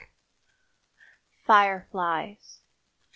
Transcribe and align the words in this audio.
FIRE 1.45 1.87
FLIES. 1.91 2.63